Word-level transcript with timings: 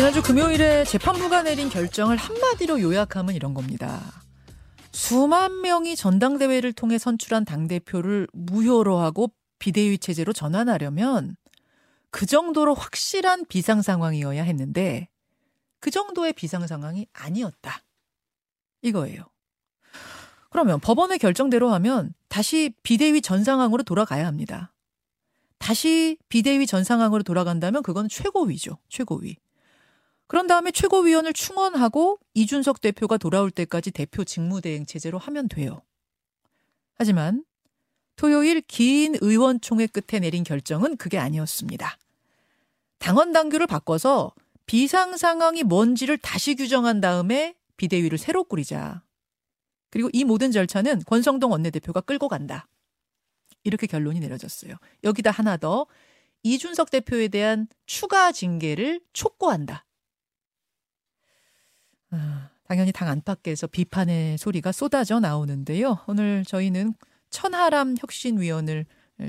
지난주 0.00 0.22
금요일에 0.22 0.84
재판부가 0.84 1.42
내린 1.42 1.68
결정을 1.68 2.16
한마디로 2.16 2.80
요약하면 2.80 3.34
이런 3.34 3.52
겁니다. 3.52 4.00
수만 4.92 5.60
명이 5.60 5.94
전당대회를 5.94 6.72
통해 6.72 6.96
선출한 6.96 7.44
당대표를 7.44 8.26
무효로 8.32 8.96
하고 8.96 9.30
비대위 9.58 9.98
체제로 9.98 10.32
전환하려면 10.32 11.36
그 12.10 12.24
정도로 12.24 12.72
확실한 12.72 13.44
비상 13.44 13.82
상황이어야 13.82 14.42
했는데 14.42 15.10
그 15.80 15.90
정도의 15.90 16.32
비상 16.32 16.66
상황이 16.66 17.06
아니었다. 17.12 17.82
이거예요. 18.80 19.26
그러면 20.48 20.80
법원의 20.80 21.18
결정대로 21.18 21.74
하면 21.74 22.14
다시 22.28 22.72
비대위 22.84 23.20
전 23.20 23.44
상황으로 23.44 23.82
돌아가야 23.82 24.26
합니다. 24.26 24.72
다시 25.58 26.16
비대위 26.30 26.66
전 26.66 26.84
상황으로 26.84 27.22
돌아간다면 27.22 27.82
그건 27.82 28.08
최고위죠. 28.08 28.78
최고위. 28.88 29.36
그런 30.30 30.46
다음에 30.46 30.70
최고위원을 30.70 31.32
충원하고 31.32 32.20
이준석 32.34 32.80
대표가 32.80 33.16
돌아올 33.16 33.50
때까지 33.50 33.90
대표 33.90 34.22
직무대행 34.22 34.86
체제로 34.86 35.18
하면 35.18 35.48
돼요. 35.48 35.82
하지만 36.94 37.44
토요일 38.14 38.60
긴 38.60 39.16
의원총회 39.20 39.88
끝에 39.88 40.20
내린 40.20 40.44
결정은 40.44 40.96
그게 40.96 41.18
아니었습니다. 41.18 41.98
당원 42.98 43.32
당규를 43.32 43.66
바꿔서 43.66 44.32
비상 44.66 45.16
상황이 45.16 45.64
뭔지를 45.64 46.16
다시 46.16 46.54
규정한 46.54 47.00
다음에 47.00 47.56
비대위를 47.76 48.16
새로 48.16 48.44
꾸리자. 48.44 49.02
그리고 49.90 50.10
이 50.12 50.22
모든 50.22 50.52
절차는 50.52 51.02
권성동 51.06 51.50
원내대표가 51.50 52.02
끌고 52.02 52.28
간다. 52.28 52.68
이렇게 53.64 53.88
결론이 53.88 54.20
내려졌어요. 54.20 54.76
여기다 55.02 55.32
하나 55.32 55.56
더 55.56 55.88
이준석 56.44 56.92
대표에 56.92 57.26
대한 57.26 57.66
추가 57.84 58.30
징계를 58.30 59.00
촉구한다. 59.12 59.86
아, 62.12 62.48
당연히 62.68 62.92
당 62.92 63.08
안팎에서 63.08 63.66
비판의 63.66 64.38
소리가 64.38 64.72
쏟아져 64.72 65.20
나오는데요. 65.20 65.98
오늘 66.06 66.44
저희는 66.44 66.92
천하람 67.30 67.96
혁신위원을 68.00 68.84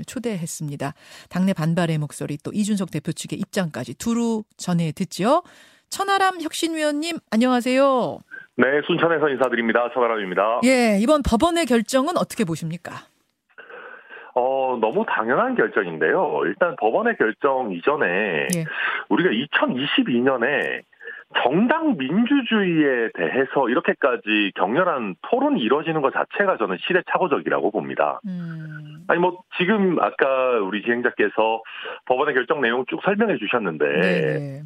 초대했습니다. 0.06 0.94
당내 1.28 1.52
반발의 1.52 1.98
목소리 1.98 2.38
또 2.38 2.50
이준석 2.52 2.90
대표 2.90 3.12
측의 3.12 3.38
입장까지 3.38 3.94
두루 3.94 4.44
전해 4.56 4.92
듣죠. 4.92 5.42
천하람 5.90 6.40
혁신위원님 6.40 7.18
안녕하세요. 7.30 8.18
네, 8.56 8.66
순천에서 8.86 9.28
인사드립니다. 9.28 9.90
천하람입니다. 9.92 10.60
예, 10.64 10.98
이번 11.00 11.22
법원의 11.22 11.66
결정은 11.66 12.16
어떻게 12.16 12.44
보십니까? 12.44 12.92
어, 14.34 14.78
너무 14.80 15.04
당연한 15.06 15.54
결정인데요. 15.54 16.40
일단 16.46 16.74
법원의 16.76 17.16
결정 17.18 17.72
이전에 17.72 18.06
예. 18.56 18.64
우리가 19.10 19.30
2022년에 19.30 20.82
정당 21.42 21.96
민주주의에 21.96 23.10
대해서 23.14 23.68
이렇게까지 23.68 24.52
격렬한 24.56 25.16
토론이 25.22 25.60
이루어지는 25.60 26.02
것 26.02 26.12
자체가 26.12 26.56
저는 26.58 26.78
시대착오적이라고 26.86 27.70
봅니다. 27.70 28.20
음. 28.26 29.04
아니 29.08 29.20
뭐 29.20 29.42
지금 29.58 29.98
아까 30.00 30.58
우리 30.60 30.82
진행자께서 30.82 31.62
법원의 32.06 32.34
결정 32.34 32.60
내용 32.60 32.84
쭉 32.88 33.00
설명해 33.04 33.36
주셨는데 33.38 33.84
네 34.00 34.62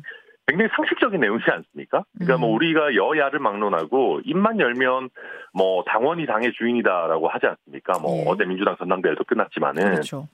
굉장히 0.46 0.70
상식적인 0.76 1.20
내용이지 1.20 1.50
않습니까? 1.50 2.04
그러니까 2.14 2.38
뭐 2.38 2.48
음. 2.48 2.50
뭐 2.50 2.56
우리가 2.56 2.94
여야를 2.94 3.40
막론하고 3.40 4.20
입만 4.24 4.60
열면 4.60 5.10
뭐 5.52 5.82
당원이 5.84 6.26
당의 6.26 6.52
주인이다라고 6.52 7.28
하지 7.28 7.46
않습니까? 7.46 7.98
뭐 7.98 8.12
네. 8.12 8.24
어제 8.28 8.44
민주당 8.44 8.76
전당대회도 8.76 9.24
끝났지만은 9.24 9.84
그렇죠. 9.84 10.28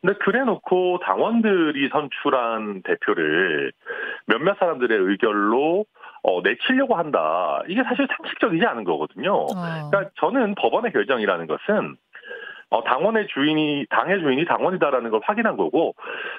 근데 0.00 0.18
그래놓고 0.18 1.00
당원들이 1.02 1.88
선출한 1.88 2.82
대표를 2.82 3.72
몇몇 4.26 4.56
사람들의 4.58 4.98
의결로 4.98 5.86
어, 6.22 6.42
내치려고 6.42 6.96
한다. 6.96 7.62
이게 7.68 7.82
사실 7.84 8.06
상식적이지 8.16 8.66
않은 8.66 8.84
거거든요. 8.84 9.32
어. 9.32 9.46
그러니까 9.54 10.10
저는 10.20 10.54
법원의 10.56 10.92
결정이라는 10.92 11.46
것은 11.46 11.96
어, 12.68 12.82
당원의 12.82 13.28
주인이 13.28 13.86
당의 13.90 14.18
주인이 14.18 14.44
당원이다라는 14.44 15.10
걸 15.10 15.20
확인한 15.22 15.56
거고 15.56 15.94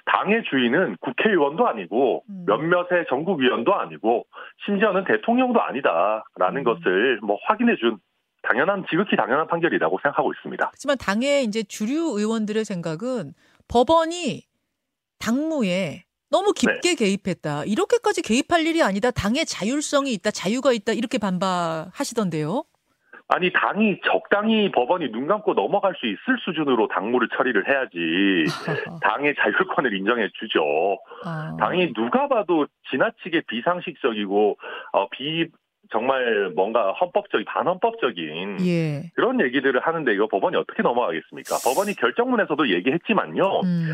당의 0.05 0.43
주인은 0.43 0.97
국회의원도 0.99 1.65
아니고 1.67 2.23
음. 2.29 2.43
몇몇의 2.45 3.05
전국위원도 3.07 3.73
아니고 3.73 4.25
심지어는 4.65 5.05
대통령도 5.05 5.61
아니다라는 5.61 6.57
음. 6.57 6.63
것을 6.63 7.19
뭐 7.23 7.37
확인해 7.45 7.75
준 7.77 7.97
당연한 8.41 8.85
지극히 8.89 9.15
당연한 9.15 9.47
판결이라고 9.47 9.99
생각하고 10.01 10.33
있습니다. 10.33 10.69
하지만 10.71 10.97
당의 10.97 11.45
이제 11.45 11.63
주류 11.63 12.17
의원들의 12.17 12.65
생각은 12.65 13.33
법원이 13.69 14.43
당무에 15.19 16.06
너무 16.29 16.53
깊게 16.53 16.81
네. 16.81 16.95
개입했다. 16.95 17.63
이렇게까지 17.65 18.21
개입할 18.21 18.65
일이 18.65 18.81
아니다. 18.81 19.11
당의 19.11 19.45
자율성이 19.45 20.13
있다. 20.13 20.31
자유가 20.31 20.73
있다. 20.73 20.93
이렇게 20.93 21.17
반박하시던데요. 21.17 22.63
아니 23.29 23.51
당이 23.51 23.99
적당히 24.05 24.71
법원이 24.71 25.11
눈 25.11 25.27
감고 25.27 25.53
넘어갈 25.53 25.93
수 25.99 26.05
있을 26.05 26.37
수준으로 26.45 26.87
당무를 26.87 27.27
처리를 27.35 27.67
해야지 27.67 28.45
당의 29.03 29.35
자율권을 29.35 29.93
인정해 29.93 30.29
주죠. 30.39 30.97
아. 31.25 31.55
당이 31.59 31.93
누가 31.93 32.29
봐도 32.29 32.67
지나치게 32.89 33.41
비상식적이고 33.47 34.57
어, 34.93 35.09
비 35.09 35.49
정말 35.91 36.51
뭔가 36.55 36.91
헌법적, 36.93 37.43
반헌법적인 37.45 38.57
예. 38.65 39.11
그런 39.15 39.41
얘기들을 39.41 39.79
하는데 39.79 40.13
이거 40.13 40.27
법원이 40.27 40.55
어떻게 40.57 40.83
넘어가겠습니까? 40.83 41.55
법원이 41.63 41.95
결정문에서도 41.95 42.69
얘기했지만요. 42.69 43.61
음. 43.63 43.87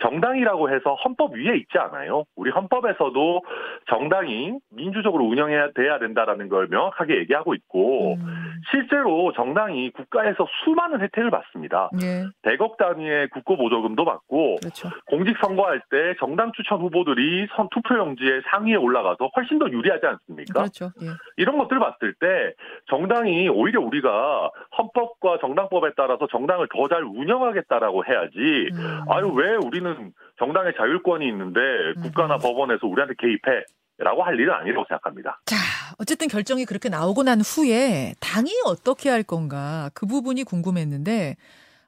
정당이라고 0.00 0.70
해서 0.70 0.94
헌법 0.94 1.34
위에 1.34 1.56
있지 1.56 1.78
않아요. 1.78 2.24
우리 2.36 2.50
헌법에서도 2.50 3.42
정당이 3.88 4.54
민주적으로 4.70 5.24
운영해야 5.24 5.72
돼야 5.74 5.98
된다라는 5.98 6.48
걸 6.48 6.68
명확하게 6.68 7.18
얘기하고 7.18 7.54
있고 7.54 8.14
음. 8.14 8.53
실제로 8.70 9.32
정당이 9.32 9.90
국가에서 9.90 10.46
수많은 10.64 11.00
혜택을 11.00 11.30
받습니다. 11.30 11.90
예. 12.02 12.24
100억 12.42 12.76
단위의 12.76 13.28
국고 13.30 13.56
보조금도 13.56 14.04
받고 14.04 14.56
그렇죠. 14.56 14.88
공직 15.06 15.36
선거할 15.40 15.82
때 15.90 16.14
정당 16.18 16.52
추천 16.56 16.80
후보들이 16.80 17.48
선 17.56 17.68
투표용지에 17.70 18.42
상위에 18.50 18.76
올라가서 18.76 19.30
훨씬 19.36 19.58
더 19.58 19.68
유리하지 19.68 20.06
않습니까? 20.06 20.52
그렇죠. 20.52 20.86
예. 21.02 21.08
이런 21.36 21.58
것들을 21.58 21.80
봤을 21.80 22.14
때 22.20 22.54
정당이 22.88 23.48
오히려 23.48 23.80
우리가 23.80 24.50
헌법과 24.78 25.38
정당법에 25.40 25.90
따라서 25.96 26.26
정당을 26.28 26.68
더 26.72 26.84
잘 26.94 27.02
운영하겠다라고 27.02 28.04
해야지 28.04 28.68
음. 28.72 29.00
아유 29.10 29.32
왜 29.34 29.56
우리는 29.56 30.12
정당의 30.38 30.74
자율권이 30.76 31.26
있는데 31.28 31.60
국가나 32.02 32.34
음. 32.34 32.38
법원에서 32.40 32.86
우리한테 32.86 33.14
개입해 33.18 33.64
라고 33.98 34.24
할 34.24 34.38
일은 34.38 34.52
아니라고 34.52 34.84
생각합니다. 34.88 35.40
자, 35.46 35.56
어쨌든 35.98 36.26
결정이 36.26 36.64
그렇게 36.64 36.88
나오고 36.88 37.22
난 37.22 37.40
후에 37.40 38.14
당이 38.20 38.50
어떻게 38.64 39.08
할 39.08 39.22
건가 39.22 39.90
그 39.94 40.06
부분이 40.06 40.42
궁금했는데 40.44 41.36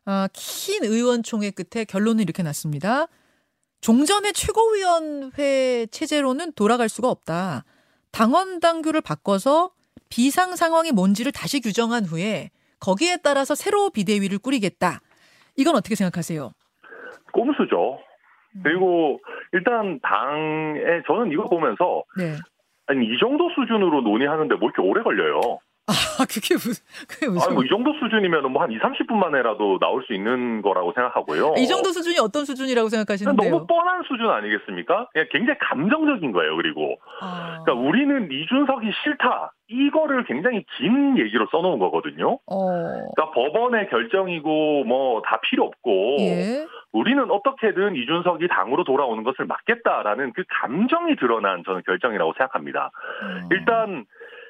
어, 0.06 0.26
긴 0.32 0.84
의원총회 0.84 1.50
끝에 1.50 1.84
결론은 1.84 2.22
이렇게 2.22 2.44
났습니다. 2.44 3.06
종전의 3.80 4.32
최고위원회 4.34 5.86
체제로는 5.86 6.52
돌아갈 6.52 6.88
수가 6.88 7.10
없다. 7.10 7.64
당원 8.12 8.60
당규를 8.60 9.00
바꿔서 9.00 9.72
비상 10.08 10.54
상황이 10.54 10.92
뭔지를 10.92 11.32
다시 11.32 11.60
규정한 11.60 12.04
후에 12.04 12.50
거기에 12.78 13.16
따라서 13.16 13.54
새로 13.56 13.90
비대위를 13.90 14.38
꾸리겠다. 14.38 15.00
이건 15.56 15.74
어떻게 15.74 15.96
생각하세요? 15.96 16.52
꼼수죠. 17.32 17.98
음. 18.56 18.60
그리고 18.62 19.20
일단 19.52 20.00
당에 20.00 21.02
저는 21.06 21.32
이거 21.32 21.44
보면서 21.44 22.02
네. 22.16 22.36
아니 22.86 23.06
이 23.06 23.18
정도 23.18 23.50
수준으로 23.50 24.00
논의하는데 24.02 24.54
뭐 24.56 24.68
이렇게 24.68 24.82
오래 24.82 25.02
걸려요. 25.02 25.58
아, 25.88 25.92
그게 26.26 26.54
무슨, 26.54 26.82
그게 27.08 27.26
무슨. 27.28 27.50
아, 27.50 27.54
뭐, 27.54 27.62
이 27.62 27.68
정도 27.68 27.92
수준이면 27.94 28.50
뭐 28.52 28.62
한 28.62 28.72
2, 28.72 28.78
30분 28.78 29.14
만에라도 29.14 29.78
나올 29.78 30.02
수 30.04 30.12
있는 30.14 30.60
거라고 30.62 30.92
생각하고요. 30.92 31.54
이 31.58 31.66
정도 31.68 31.90
수준이 31.92 32.18
어떤 32.18 32.44
수준이라고 32.44 32.88
생각하시는데요? 32.88 33.50
너무 33.50 33.66
뻔한 33.66 34.02
수준 34.08 34.28
아니겠습니까? 34.30 35.08
그냥 35.12 35.28
굉장히 35.30 35.58
감정적인 35.60 36.32
거예요, 36.32 36.56
그리고. 36.56 36.96
아... 37.20 37.60
그러니까 37.64 37.86
우리는 37.86 38.28
이준석이 38.32 38.90
싫다. 39.04 39.52
이거를 39.68 40.24
굉장히 40.24 40.64
긴 40.78 41.18
얘기로 41.18 41.46
써놓은 41.50 41.78
거거든요. 41.78 42.38
어... 42.46 42.66
그러니까 43.14 43.30
법원의 43.34 43.88
결정이고 43.90 44.84
뭐 44.84 45.20
다 45.22 45.40
필요 45.42 45.64
없고 45.64 46.16
예? 46.20 46.66
우리는 46.92 47.30
어떻게든 47.30 47.96
이준석이 47.96 48.46
당으로 48.48 48.84
돌아오는 48.84 49.22
것을 49.24 49.44
막겠다라는 49.46 50.32
그 50.34 50.44
감정이 50.60 51.16
드러난 51.16 51.62
저는 51.64 51.82
결정이라고 51.84 52.32
생각합니다. 52.34 52.86
어... 52.86 53.48
일단 53.50 54.04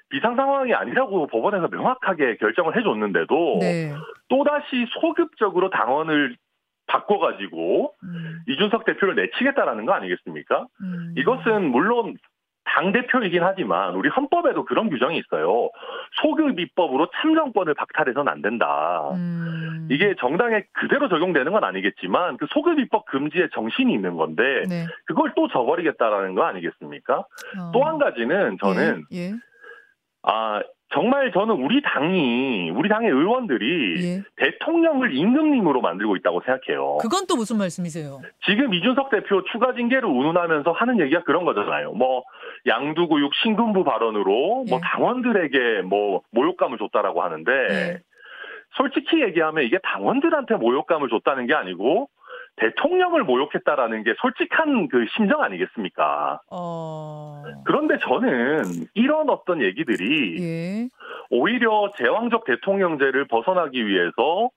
비상 0.09 0.37
상황이 0.37 0.73
아니라고 0.73 1.27
법원에서 1.27 1.69
명확하게 1.69 2.37
결정을 2.37 2.77
해줬는데도 2.77 3.59
네. 3.61 3.93
또다시 4.29 4.87
소급적으로 5.01 5.71
당원을 5.71 6.37
바꿔가지고 6.87 7.95
음. 8.05 8.41
이준석 8.49 8.85
대표를 8.85 9.17
내치겠다라는 9.17 9.87
거 9.87 9.93
아니겠습니까? 9.93 10.67
음. 10.81 11.15
이것은 11.17 11.71
물론 11.71 12.17
당 12.65 12.93
대표이긴 12.93 13.43
하지만 13.43 13.95
우리 13.95 14.09
헌법에도 14.09 14.65
그런 14.65 14.91
규정이 14.91 15.19
있어요. 15.19 15.71
소급 16.21 16.59
입법으로 16.59 17.09
참정권을 17.15 17.75
박탈해서는 17.75 18.31
안 18.31 18.43
된다. 18.43 19.11
음. 19.15 19.89
이게 19.91 20.15
정당에 20.19 20.65
그대로 20.73 21.09
적용되는 21.09 21.53
건 21.53 21.65
아니겠지만 21.65 22.37
그 22.37 22.47
소급 22.51 22.79
입법 22.79 23.07
금지의 23.07 23.51
정신이 23.55 23.93
있는 23.93 24.17
건데 24.17 24.65
네. 24.69 24.87
그걸 25.07 25.33
또 25.37 25.49
저버리겠다라는 25.49 26.35
거 26.35 26.43
아니겠습니까? 26.45 27.19
어. 27.19 27.73
또한 27.73 27.99
가지는 27.99 28.59
저는 28.61 29.05
예. 29.13 29.29
예. 29.29 29.33
아 30.27 30.61
정말 30.93 31.33
저는 31.33 31.55
우리 31.55 31.83
당이 31.83 32.71
우리 32.71 32.89
당의 32.89 33.11
의원들이 33.11 33.95
예. 34.05 34.23
대통령을 34.37 35.17
임금님으로 35.17 35.81
만들고 35.81 36.17
있다고 36.17 36.43
생각해요. 36.45 36.99
그건 37.01 37.27
또 37.29 37.37
무슨 37.37 37.59
말씀이세요? 37.59 38.21
지금 38.45 38.73
이준석 38.73 39.11
대표 39.11 39.43
추가 39.53 39.75
징계를 39.75 40.09
운운하면서 40.09 40.73
하는 40.73 41.01
얘기가 41.01 41.23
그런 41.25 41.45
거잖아요. 41.45 41.93
뭐 41.93 42.23
양두구육 42.67 43.35
신군부 43.43 43.85
발언으로 43.85 44.25
뭐 44.25 44.65
예. 44.67 44.71
뭐 44.71 44.81
당원들에게 44.81 45.83
뭐 45.83 46.23
모욕감을 46.31 46.79
줬다라고 46.79 47.23
하는데 47.23 47.53
예. 47.53 48.01
솔직히 48.77 49.23
얘기하면 49.23 49.65
이게 49.65 49.79
당원들한테 49.83 50.57
모욕감을 50.57 51.09
줬다는 51.09 51.47
게 51.47 51.55
아니고 51.55 52.09
대통령을 52.57 53.25
모욕했다라는 53.25 54.03
게 54.03 54.15
솔직한 54.21 54.89
그 54.89 55.07
심정 55.15 55.43
아니겠습니까? 55.43 56.41
어... 56.51 57.43
그런데 57.65 57.99
저는 57.99 58.65
이런 58.95 59.29
어떤 59.29 59.63
얘기들이 59.63 60.43
예. 60.43 60.89
오히려 61.31 61.91
제왕적 61.97 62.45
대통령제를 62.45 63.27
벗어나기 63.29 63.87
위해서 63.87 64.51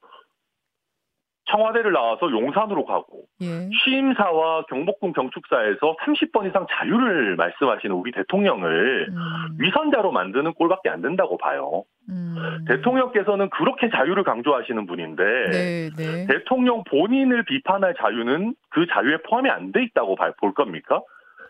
청와대를 1.50 1.92
나와서 1.92 2.30
용산으로 2.30 2.86
가고 2.86 3.24
예. 3.42 3.70
취임사와 3.84 4.64
경복궁 4.70 5.14
경축사에서 5.14 5.96
30번 6.02 6.48
이상 6.48 6.66
자유를 6.70 7.36
말씀하시는 7.36 7.96
우리 7.96 8.12
대통령을 8.12 9.08
음. 9.10 9.58
위선자로 9.60 10.12
만드는 10.12 10.54
꼴밖에 10.54 10.90
안 10.90 11.02
된다고 11.02 11.38
봐요. 11.38 11.84
음. 12.10 12.66
대통령께서는 12.68 13.50
그렇게 13.50 13.90
자유를 13.90 14.24
강조하시는 14.24 14.86
분인데 14.86 15.24
네, 15.52 15.90
네. 15.96 16.28
대통령 16.28 16.84
본인을 16.84 17.46
비판할 17.46 17.96
자유는 18.00 18.56
그 18.70 18.86
자유에 18.88 19.18
포함이 19.28 19.50
안 19.50 19.72
돼 19.72 19.84
있다고 19.84 20.16
볼 20.40 20.54
겁니까? 20.54 21.02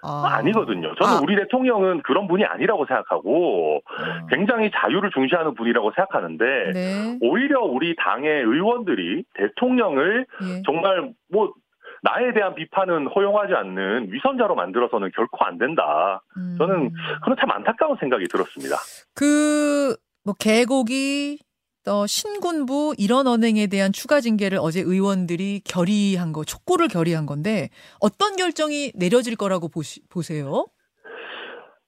아. 0.03 0.41
니거든요 0.43 0.93
저는 0.95 1.13
아. 1.17 1.19
우리 1.21 1.35
대통령은 1.35 2.01
그런 2.03 2.27
분이 2.27 2.45
아니라고 2.45 2.85
생각하고 2.85 3.81
음. 3.85 4.27
굉장히 4.29 4.71
자유를 4.73 5.11
중시하는 5.11 5.55
분이라고 5.55 5.91
생각하는데 5.95 6.45
네. 6.73 7.17
오히려 7.21 7.61
우리 7.61 7.95
당의 7.95 8.29
의원들이 8.43 9.23
대통령을 9.33 10.25
예. 10.43 10.61
정말 10.65 11.11
뭐 11.31 11.53
나에 12.01 12.33
대한 12.33 12.55
비판은 12.55 13.07
허용하지 13.07 13.53
않는 13.53 14.11
위선자로 14.11 14.55
만들어서는 14.55 15.11
결코 15.13 15.43
안 15.43 15.57
된다. 15.57 16.21
저는 16.57 16.75
음. 16.75 16.91
그런 17.23 17.37
참 17.37 17.51
안타까운 17.51 17.97
생각이 17.99 18.25
들었습니다. 18.25 18.77
그뭐 19.15 20.33
개고기 20.39 21.39
또 21.89 22.05
신군부 22.05 22.93
이런 22.99 23.25
언행에 23.25 23.65
대한 23.65 23.91
추가 23.91 24.19
징계를 24.21 24.59
어제 24.61 24.79
의원들이 24.79 25.61
결의한 25.65 26.31
거, 26.33 26.43
촉구를 26.43 26.87
결의한 26.87 27.25
건데 27.25 27.69
어떤 27.99 28.35
결정이 28.35 28.91
내려질 28.93 29.35
거라고 29.35 29.69
보시, 29.69 30.01
보세요? 30.07 30.67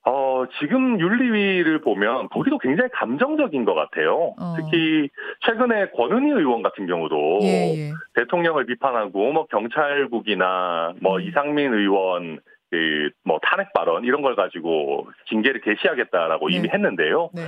어, 0.03 0.45
지금 0.59 0.99
윤리위를 0.99 1.81
보면 1.81 2.29
거기도 2.29 2.57
굉장히 2.57 2.89
감정적인 2.95 3.63
것 3.63 3.75
같아요. 3.75 4.33
어. 4.39 4.55
특히 4.57 5.07
최근에 5.45 5.91
권은희 5.91 6.31
의원 6.31 6.63
같은 6.63 6.87
경우도 6.87 7.39
예, 7.43 7.75
예. 7.77 7.91
대통령을 8.15 8.65
비판하고 8.65 9.33
뭐 9.33 9.45
경찰국이나 9.51 10.95
뭐 10.99 11.17
음. 11.17 11.21
이상민 11.21 11.75
의원 11.75 12.39
그뭐 12.71 13.39
탄핵 13.43 13.73
발언 13.73 14.05
이런 14.05 14.21
걸 14.21 14.35
가지고 14.35 15.07
징계를 15.27 15.59
개시하겠다라고 15.61 16.49
네. 16.49 16.55
이미 16.55 16.69
했는데요. 16.69 17.29
네. 17.33 17.41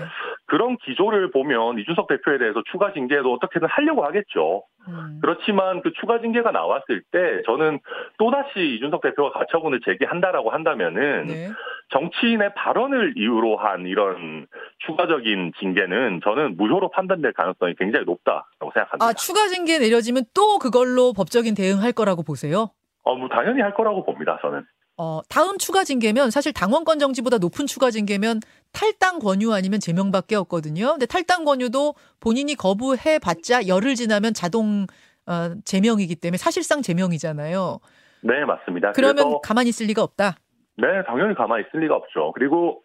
그런 0.45 0.77
기조를 0.77 1.31
보면 1.31 1.79
이준석 1.79 2.07
대표에 2.07 2.37
대해서 2.37 2.61
추가 2.71 2.91
징계도 2.91 3.33
어떻게든 3.33 3.69
하려고 3.71 4.03
하겠죠. 4.05 4.63
음. 4.89 5.19
그렇지만 5.21 5.81
그 5.81 5.93
추가 5.93 6.19
징계가 6.19 6.51
나왔을 6.51 7.01
때 7.11 7.41
저는 7.45 7.79
또다시 8.17 8.75
이준석 8.75 9.01
대표가 9.01 9.31
가처분을 9.39 9.79
제기한다라고 9.85 10.51
한다면은 10.51 11.27
네. 11.27 11.49
정치인의 11.93 12.53
발언을 12.55 13.13
이유로 13.15 13.55
한 13.55 13.85
이런 13.85 14.47
추가적인 14.85 15.53
징계는 15.57 16.19
저는 16.25 16.57
무효로 16.57 16.89
판단될 16.89 17.31
가능성이 17.31 17.75
굉장히 17.79 18.05
높다고 18.05 18.71
생각합니다. 18.73 19.05
아 19.05 19.13
추가 19.13 19.47
징계 19.47 19.79
내려지면 19.79 20.23
또 20.33 20.59
그걸로 20.59 21.13
법적인 21.13 21.55
대응할 21.55 21.93
거라고 21.93 22.23
보세요? 22.23 22.71
어, 23.03 23.15
뭐 23.15 23.29
당연히 23.29 23.61
할 23.61 23.73
거라고 23.73 24.03
봅니다. 24.03 24.37
저는. 24.41 24.65
어, 24.97 25.21
다음 25.27 25.57
추가 25.57 25.83
징계면 25.83 26.29
사실 26.29 26.53
당원권 26.53 26.99
정지보다 26.99 27.39
높은 27.39 27.65
추가 27.65 27.89
징계면 27.89 28.41
탈당 28.71 29.19
권유 29.19 29.51
아니면 29.53 29.79
제명밖에 29.79 30.35
없거든요. 30.35 30.91
근데 30.91 31.05
탈당 31.05 31.45
권유도 31.45 31.95
본인이 32.19 32.55
거부해 32.55 33.19
봤자 33.19 33.67
열흘 33.67 33.95
지나면 33.95 34.33
자동 34.33 34.85
어, 35.25 35.55
제명이기 35.65 36.15
때문에 36.17 36.37
사실상 36.37 36.81
제명이잖아요. 36.81 37.79
네, 38.21 38.45
맞습니다. 38.45 38.91
그러면 38.91 39.39
가만히 39.41 39.69
있을 39.69 39.87
리가 39.87 40.03
없다. 40.03 40.35
네, 40.77 40.87
당연히 41.05 41.33
가만히 41.35 41.65
있을 41.67 41.81
리가 41.81 41.95
없죠. 41.95 42.31
그리고 42.33 42.83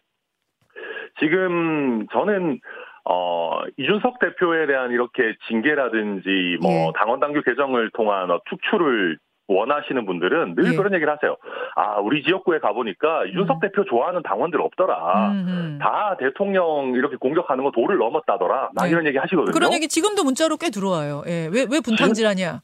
지금 1.19 2.07
저는 2.11 2.59
어, 3.05 3.61
이준석 3.77 4.19
대표에 4.19 4.67
대한 4.67 4.91
이렇게 4.91 5.35
징계라든지 5.47 6.57
뭐 6.61 6.71
예. 6.71 6.91
당원 6.95 7.19
당규 7.19 7.41
개정을 7.43 7.91
통한 7.93 8.29
어, 8.31 8.39
축출을 8.49 9.17
원하시는 9.49 10.05
분들은 10.05 10.55
늘 10.55 10.73
예. 10.73 10.77
그런 10.77 10.93
얘기를 10.93 11.11
하세요. 11.11 11.35
아, 11.75 11.99
우리 11.99 12.23
지역구에 12.23 12.59
가보니까 12.59 13.23
음. 13.23 13.59
대표 13.61 13.83
좋아하는 13.85 14.21
당원들 14.23 14.61
없더라. 14.61 15.31
음음. 15.31 15.79
다 15.81 16.15
대통령 16.19 16.93
이렇게 16.95 17.15
공격하는 17.17 17.63
거 17.63 17.71
도를 17.71 17.97
넘었다더라. 17.97 18.69
막 18.73 18.83
네. 18.83 18.89
이런 18.91 19.05
얘기 19.07 19.17
하시거든요. 19.17 19.51
그런 19.51 19.73
얘기 19.73 19.87
지금도 19.87 20.23
문자로 20.23 20.57
꽤 20.57 20.69
들어와요. 20.69 21.23
예. 21.27 21.49
왜, 21.51 21.65
왜 21.69 21.79
분탕질하냐? 21.81 22.61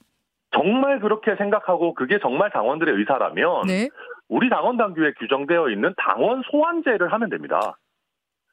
정말 0.55 0.99
그렇게 0.99 1.35
생각하고 1.35 1.95
그게 1.95 2.19
정말 2.21 2.51
당원들의 2.51 2.95
의사라면 2.95 3.65
네. 3.67 3.89
우리 4.29 4.49
당원 4.49 4.77
당규에 4.77 5.13
규정되어 5.19 5.69
있는 5.69 5.93
당원 5.97 6.43
소환제를 6.49 7.11
하면 7.11 7.29
됩니다. 7.29 7.77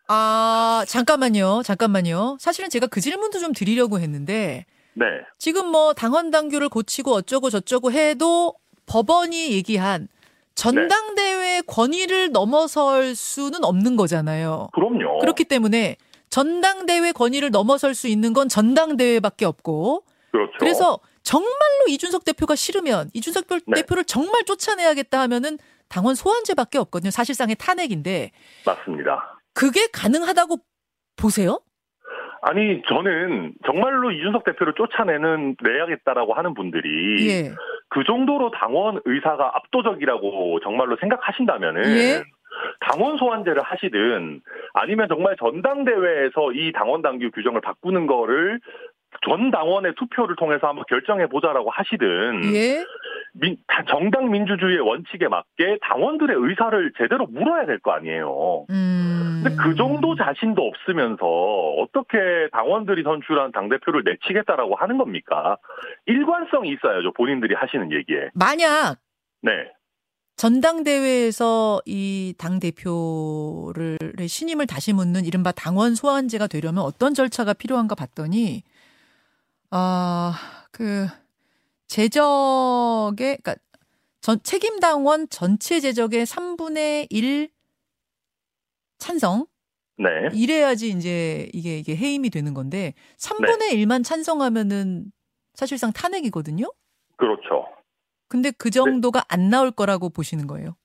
아, 0.09 0.85
잠깐만요. 0.89 1.63
잠깐만요. 1.65 2.37
사실은 2.41 2.71
제가 2.71 2.87
그 2.89 3.01
질문도 3.01 3.39
좀 3.39 3.53
드리려고 3.53 4.01
했는데 4.01 4.65
네. 4.95 5.05
지금 5.39 5.67
뭐 5.69 5.95
당원 5.95 6.31
당규를 6.31 6.69
고치고 6.69 7.13
어쩌고 7.13 7.51
저쩌고 7.51 7.93
해도 7.93 8.55
법원이 8.87 9.53
얘기한 9.53 10.09
전당대회 10.55 11.61
네. 11.61 11.63
권위를 11.67 12.31
넘어설 12.33 13.15
수는 13.15 13.65
없는 13.65 13.97
거잖아요. 13.97 14.69
그럼요. 14.73 15.19
그렇기 15.21 15.45
때문에 15.45 15.97
전당대회 16.31 17.13
권위를 17.13 17.51
넘어설 17.51 17.95
수 17.95 18.09
있는 18.09 18.33
건 18.33 18.49
전당대회밖에 18.49 19.45
없고. 19.45 20.05
그렇죠. 20.31 20.53
그래서 20.59 20.99
정말로 21.23 21.87
이준석 21.89 22.25
대표가 22.25 22.55
싫으면 22.55 23.11
이준석 23.15 23.47
네. 23.67 23.83
대표를 23.83 24.05
정말 24.05 24.45
쫓아내야겠다 24.45 25.21
하면은 25.21 25.59
당원 25.89 26.15
소환제밖에 26.15 26.79
없거든요. 26.79 27.11
사실상의 27.11 27.57
탄핵인데. 27.57 28.33
맞습니다. 28.65 29.39
그게 29.53 29.87
가능하다고 29.89 30.59
보세요? 31.17 31.61
아니 32.43 32.83
저는 32.89 33.53
정말로 33.65 34.11
이준석 34.11 34.45
대표를 34.45 34.75
쫓아내는 34.75 35.57
내야겠다라고 35.63 36.35
하는 36.35 36.55
분들이 36.55 37.29
예. 37.29 37.51
그 37.89 38.03
정도로 38.05 38.51
당원 38.51 39.01
의사가 39.05 39.53
압도적이라고 39.55 40.59
정말로 40.61 40.97
생각하신다면은 41.01 41.85
예. 41.85 42.23
당원 42.81 43.17
소환제를 43.17 43.63
하시든 43.63 44.41
아니면 44.75 45.09
정말 45.09 45.37
전당대회에서 45.39 46.53
이 46.53 46.73
당원 46.73 47.03
당규 47.03 47.31
규정을 47.31 47.61
바꾸는 47.61 48.07
거를 48.07 48.59
전 49.27 49.51
당원의 49.51 49.95
투표를 49.97 50.35
통해서 50.37 50.67
한번 50.67 50.85
결정해 50.89 51.27
보자라고 51.27 51.71
하시든 51.71 52.55
예? 52.55 52.85
민, 53.35 53.57
정당 53.89 54.31
민주주의의 54.31 54.81
원칙에 54.81 55.29
맞게 55.29 55.79
당원들의 55.83 56.37
의사를 56.39 56.93
제대로 56.99 57.27
물어야 57.27 57.67
될 57.67 57.79
거 57.79 57.93
아니에요. 57.93 58.67
음... 58.71 59.02
근데 59.43 59.57
그 59.57 59.75
정도 59.75 60.15
자신도 60.15 60.63
없으면서 60.63 61.27
어떻게 61.79 62.19
당원들이 62.53 63.03
선출한 63.03 63.51
당대표를 63.53 64.03
내치겠다라고 64.05 64.77
하는 64.77 64.99
겁니까? 64.99 65.57
일관성이 66.07 66.71
있어야죠. 66.71 67.13
본인들이 67.15 67.55
하시는 67.55 67.91
얘기에. 67.93 68.31
만약 68.35 68.97
네. 69.43 69.51
전당대회에서 70.37 71.83
이 71.85 72.35
당대표를 72.39 73.99
신임을 74.27 74.67
다시 74.67 74.93
묻는 74.93 75.25
이른바 75.25 75.53
당원 75.53 75.95
소환제가 75.95 76.47
되려면 76.47 76.85
어떤 76.85 77.13
절차가 77.15 77.53
필요한가 77.53 77.95
봤더니 77.95 78.63
아, 79.71 80.35
그 80.71 81.07
제적의 81.89 83.39
그러니까 83.43 83.55
전 84.21 84.39
책임 84.43 84.81
당원 84.81 85.29
전체 85.29 85.81
제적의 85.81 86.27
3분의 86.27 87.09
1 87.11 87.49
찬성. 89.03 89.47
네. 89.99 90.09
이래야지 90.33 90.89
이제 90.89 91.51
이게 91.53 91.77
이게 91.79 91.95
해임이 91.95 92.31
되는 92.31 92.55
건데 92.55 92.95
3분의 93.19 93.59
네. 93.59 93.77
1만 93.77 94.05
찬성하면은 94.05 95.07
사실상 95.55 95.93
탄핵이거든요. 95.93 96.73
그렇죠. 97.17 97.67
근데 98.29 98.51
그 98.57 98.71
정도가 98.71 99.21
네. 99.21 99.27
안 99.29 99.51
나올 99.51 99.71
거라고 99.71 100.09
보시는 100.09 100.47
거예요. 100.47 100.77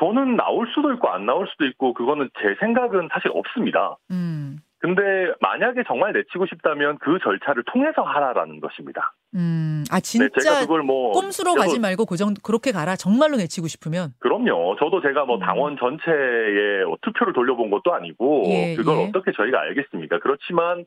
저는 0.00 0.36
나올 0.36 0.66
수도 0.74 0.92
있고 0.92 1.08
안 1.08 1.24
나올 1.24 1.46
수도 1.48 1.64
있고 1.66 1.94
그거는 1.94 2.28
제 2.40 2.54
생각은 2.60 3.08
사실 3.12 3.30
없습니다. 3.32 3.96
음. 4.10 4.58
근데 4.78 5.02
만약에 5.40 5.84
정말 5.86 6.12
내치고 6.12 6.46
싶다면 6.46 6.98
그 6.98 7.18
절차를 7.22 7.64
통해서 7.72 8.02
하라라는 8.02 8.60
것입니다. 8.60 9.14
음, 9.34 9.84
아 9.90 10.00
진짜 10.00 10.28
네, 10.28 10.40
제가 10.42 10.60
그걸 10.60 10.82
뭐 10.82 11.12
꼼수로 11.12 11.54
가지 11.54 11.78
말고 11.80 12.04
그 12.04 12.16
정도 12.16 12.40
그렇게 12.42 12.72
가라. 12.72 12.94
정말로 12.94 13.36
내치고 13.36 13.68
싶으면. 13.68 14.10
그럼요. 14.18 14.76
저도 14.78 15.00
제가 15.00 15.24
뭐 15.24 15.36
음. 15.36 15.40
당원 15.40 15.76
전체에 15.78 16.84
투표를 17.02 17.32
돌려본 17.32 17.70
것도 17.70 17.94
아니고 17.94 18.44
예, 18.48 18.74
그걸 18.76 18.98
예. 18.98 19.04
어떻게 19.08 19.32
저희가 19.32 19.60
알겠습니까? 19.60 20.20
그렇지만 20.20 20.84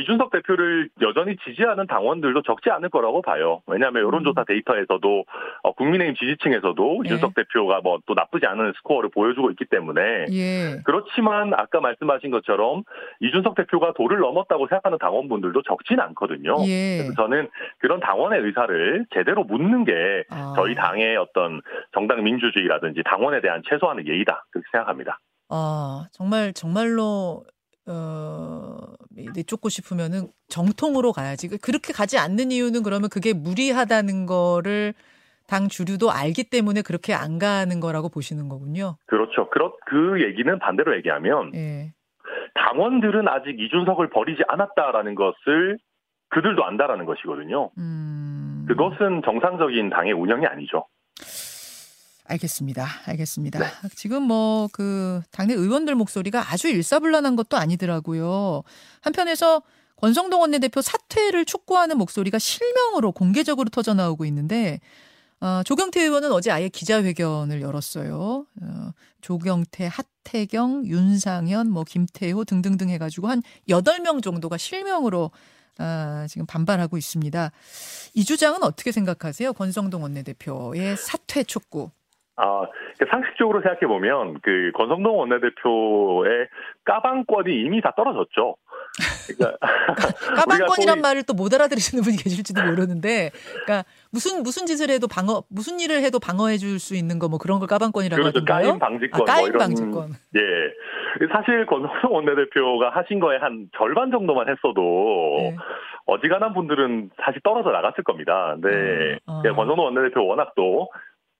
이준석 0.00 0.30
대표를 0.30 0.88
여전히 1.02 1.36
지지하는 1.44 1.86
당원들도 1.86 2.42
적지 2.42 2.70
않을 2.70 2.88
거라고 2.88 3.22
봐요. 3.22 3.62
왜냐하면 3.66 4.02
여론조사 4.02 4.42
음. 4.42 4.44
데이터에서도 4.46 5.24
어, 5.62 5.72
국민의힘 5.72 6.14
지지층에서도 6.16 7.02
예. 7.04 7.06
이준석 7.06 7.34
대표가 7.34 7.80
뭐 7.80 7.98
또 8.06 8.14
나쁘지 8.14 8.46
않은 8.46 8.72
스코어를 8.78 9.10
보여주고 9.10 9.50
있기 9.50 9.66
때문에 9.66 10.00
예. 10.30 10.80
그렇지만 10.84 11.52
아까 11.54 11.80
말씀하신 11.80 12.30
것처럼 12.30 12.82
이준석 13.20 13.54
대표가 13.54 13.92
도를 13.94 14.20
넘었다고 14.20 14.66
생각하는 14.68 14.98
당원분들도 14.98 15.62
적진 15.62 16.00
않거든요. 16.00 16.56
예. 16.66 16.98
그래서 16.98 17.12
저는 17.14 17.48
그런 17.78 18.00
당원의 18.00 18.40
의사를 18.40 19.06
제대로 19.12 19.44
묻는 19.44 19.84
게 19.84 20.24
아. 20.30 20.54
저희 20.56 20.74
당의 20.74 21.16
어떤 21.16 21.60
정당 21.92 22.22
민주주의라든지 22.22 23.02
당원에 23.04 23.40
대한 23.40 23.62
최소한의 23.68 24.06
예의다 24.06 24.46
그렇게 24.50 24.66
생각합니다. 24.72 25.18
아 25.50 26.06
정말 26.12 26.52
정말로 26.52 27.44
어, 27.88 28.78
내쫓고 29.34 29.68
싶으면은 29.68 30.28
정통으로 30.48 31.12
가야지. 31.12 31.48
그, 31.48 31.58
그렇게 31.58 31.92
가지 31.92 32.18
않는 32.18 32.52
이유는 32.52 32.82
그러면 32.82 33.08
그게 33.08 33.32
무리하다는 33.32 34.26
거를 34.26 34.94
당 35.46 35.68
주류도 35.68 36.10
알기 36.10 36.50
때문에 36.50 36.82
그렇게 36.82 37.14
안 37.14 37.38
가는 37.38 37.80
거라고 37.80 38.10
보시는 38.10 38.48
거군요. 38.48 38.96
그렇죠. 39.06 39.48
그렇, 39.50 39.72
그 39.86 40.22
얘기는 40.22 40.58
반대로 40.58 40.94
얘기하면 40.96 41.52
예. 41.54 41.92
당원들은 42.54 43.26
아직 43.28 43.58
이준석을 43.58 44.10
버리지 44.10 44.42
않았다라는 44.46 45.14
것을 45.14 45.78
그들도 46.28 46.62
안다라는 46.64 47.06
것이거든요. 47.06 47.70
음... 47.78 48.66
그것은 48.68 49.22
정상적인 49.24 49.88
당의 49.88 50.12
운영이 50.12 50.44
아니죠. 50.46 50.86
알겠습니다. 52.28 52.86
알겠습니다. 53.06 53.58
네. 53.58 53.66
지금 53.96 54.22
뭐 54.22 54.68
그 54.72 55.22
당내 55.30 55.54
의원들 55.54 55.94
목소리가 55.94 56.52
아주 56.52 56.68
일사불란한 56.68 57.36
것도 57.36 57.56
아니더라고요. 57.56 58.62
한편에서 59.00 59.62
권성동 59.96 60.40
원내대표 60.40 60.80
사퇴를 60.80 61.44
촉구하는 61.44 61.98
목소리가 61.98 62.38
실명으로 62.38 63.12
공개적으로 63.12 63.68
터져 63.68 63.94
나오고 63.94 64.24
있는데 64.26 64.80
어, 65.40 65.62
조경태 65.64 66.02
의원은 66.02 66.32
어제 66.32 66.50
아예 66.50 66.68
기자회견을 66.68 67.60
열었어요. 67.62 68.46
어, 68.62 68.90
조경태, 69.20 69.88
하태경, 69.90 70.86
윤상현, 70.86 71.70
뭐 71.70 71.84
김태호 71.84 72.44
등등등 72.44 72.88
해가지고 72.90 73.28
한 73.28 73.42
8명 73.68 74.22
정도가 74.22 74.56
실명으로 74.58 75.30
아, 75.78 76.26
지금 76.28 76.44
반발하고 76.44 76.96
있습니다. 76.98 77.52
이 78.14 78.24
주장은 78.24 78.64
어떻게 78.64 78.90
생각하세요? 78.90 79.52
권성동 79.52 80.02
원내대표의 80.02 80.96
사퇴 80.96 81.44
촉구. 81.44 81.90
아, 82.40 82.62
상식적으로 83.10 83.60
생각해 83.62 83.80
보면 83.86 84.38
그 84.42 84.70
권성동 84.76 85.18
원내대표의 85.18 86.46
까방권이 86.84 87.52
이미 87.62 87.80
다 87.82 87.92
떨어졌죠. 87.96 88.56
그러니까 89.36 89.58
까방권이란 90.36 91.00
말을 91.00 91.22
또 91.24 91.34
못 91.34 91.52
알아들으시는 91.54 92.02
분이 92.02 92.16
계실지도 92.16 92.62
모르는데, 92.64 93.30
그러니까 93.64 93.84
무슨 94.10 94.42
무슨 94.42 94.66
짓을 94.66 94.90
해도 94.90 95.06
방어, 95.08 95.42
무슨 95.50 95.78
일을 95.80 96.02
해도 96.02 96.18
방어해 96.18 96.56
줄 96.58 96.78
수 96.78 96.94
있는 96.96 97.18
거 97.18 97.28
뭐 97.28 97.38
그런 97.38 97.58
걸 97.58 97.68
까방권이라고 97.68 98.22
그렇죠. 98.22 98.38
하던가요? 98.40 98.66
까임 98.66 98.78
방지권. 98.78 99.20
아, 99.20 99.24
까임 99.24 99.40
뭐 99.40 99.48
이런, 99.48 99.58
방지권. 99.58 100.10
예. 100.36 101.26
사실 101.32 101.66
권성동 101.66 102.14
원내대표가 102.14 102.90
하신 102.90 103.18
거에 103.20 103.36
한 103.38 103.68
절반 103.76 104.10
정도만 104.10 104.48
했어도 104.48 105.36
네. 105.38 105.56
어지간한 106.06 106.54
분들은 106.54 107.10
사실 107.22 107.40
떨어져 107.42 107.70
나갔을 107.70 108.02
겁니다. 108.04 108.56
근데 108.60 108.68
음, 108.68 109.18
어. 109.26 109.42
권성동 109.42 109.84
원내대표 109.86 110.24
워낙 110.26 110.52
또 110.56 110.88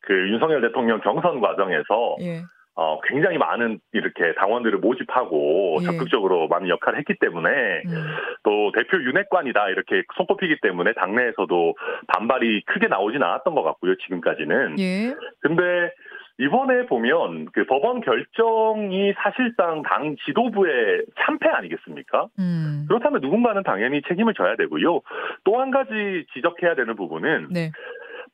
그 0.02 0.14
윤석열 0.30 0.60
대통령 0.60 1.00
경선 1.00 1.40
과정에서 1.40 2.16
예. 2.20 2.42
어, 2.74 3.00
굉장히 3.08 3.38
많은 3.38 3.80
이렇게 3.92 4.34
당원들을 4.34 4.78
모집하고 4.78 5.78
예. 5.80 5.84
적극적으로 5.84 6.46
많은 6.46 6.68
역할을 6.68 7.00
했기 7.00 7.14
때문에 7.18 7.50
음. 7.86 7.92
또 8.44 8.70
대표 8.72 9.02
윤핵관이다 9.02 9.70
이렇게 9.70 10.04
손꼽히기 10.16 10.60
때문에 10.62 10.92
당내에서도 10.92 11.74
반발이 12.06 12.62
크게 12.66 12.86
나오진 12.86 13.22
않았던 13.22 13.54
것 13.56 13.64
같고요 13.64 13.96
지금까지는. 13.96 14.78
예. 14.78 15.14
근데 15.40 15.92
이번에 16.40 16.86
보면 16.86 17.46
그 17.52 17.64
법원 17.64 18.00
결정이 18.00 19.12
사실상 19.16 19.82
당 19.82 20.14
지도부의 20.24 21.02
참패 21.20 21.48
아니겠습니까? 21.48 22.28
음. 22.38 22.84
그렇다면 22.86 23.20
누군가는 23.20 23.60
당연히 23.64 24.02
책임을 24.06 24.34
져야 24.34 24.54
되고요. 24.54 25.00
또 25.42 25.58
한 25.58 25.72
가지 25.72 26.24
지적해야 26.32 26.76
되는 26.76 26.94
부분은 26.94 27.48
네. 27.50 27.72